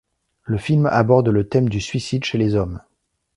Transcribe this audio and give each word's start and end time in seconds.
Le 0.45 0.57
film 0.57 0.87
aborde 0.87 1.29
le 1.29 1.47
thème 1.47 1.69
du 1.69 1.79
suicide 1.79 2.23
chez 2.23 2.39
les 2.39 2.55
hommes. 2.55 2.81